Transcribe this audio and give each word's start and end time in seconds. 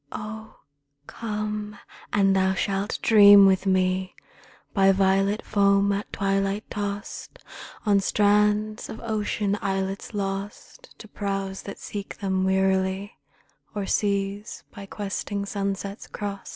Ohl 0.11 0.59
come! 1.05 1.77
and 2.11 2.35
thou 2.35 2.55
shalt 2.55 2.97
dream 3.03 3.45
with 3.45 3.67
me 3.67 4.15
By 4.73 4.91
violet 4.91 5.45
foam 5.45 5.91
at 5.91 6.11
twilight 6.11 6.67
tost 6.71 7.37
On 7.85 7.99
strands 7.99 8.89
of 8.89 8.99
ocean 9.01 9.59
islets 9.61 10.15
lost 10.15 10.95
To 10.97 11.07
prows 11.07 11.61
that 11.61 11.77
seek 11.77 12.17
them 12.17 12.43
wearily, 12.43 13.19
O'er 13.75 13.85
seas 13.85 14.63
by 14.73 14.87
questing 14.87 15.45
sunsets 15.45 16.07
crost. 16.07 16.49